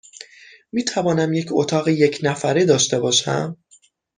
می 0.71 0.83
توانم 0.83 1.33
یک 1.33 1.49
اتاق 1.51 1.87
یک 1.87 2.19
نفره 2.23 2.65
داشته 2.65 2.99
باشم؟ 2.99 3.57